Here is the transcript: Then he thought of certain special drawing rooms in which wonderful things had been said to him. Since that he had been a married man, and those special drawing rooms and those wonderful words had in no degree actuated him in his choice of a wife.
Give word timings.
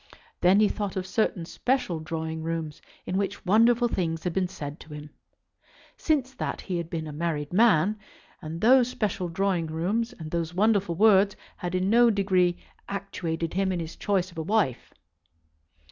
Then 0.39 0.59
he 0.59 0.67
thought 0.67 0.95
of 0.95 1.05
certain 1.05 1.45
special 1.45 1.99
drawing 1.99 2.41
rooms 2.41 2.81
in 3.05 3.19
which 3.19 3.45
wonderful 3.45 3.87
things 3.87 4.23
had 4.23 4.33
been 4.33 4.47
said 4.47 4.79
to 4.79 4.93
him. 4.95 5.11
Since 5.95 6.33
that 6.33 6.61
he 6.61 6.77
had 6.77 6.89
been 6.89 7.05
a 7.05 7.11
married 7.13 7.53
man, 7.53 7.99
and 8.41 8.61
those 8.61 8.87
special 8.87 9.29
drawing 9.29 9.67
rooms 9.67 10.11
and 10.13 10.31
those 10.31 10.55
wonderful 10.55 10.95
words 10.95 11.35
had 11.57 11.75
in 11.75 11.91
no 11.91 12.09
degree 12.09 12.57
actuated 12.89 13.53
him 13.53 13.71
in 13.71 13.79
his 13.79 13.95
choice 13.95 14.31
of 14.31 14.39
a 14.39 14.41
wife. 14.41 14.91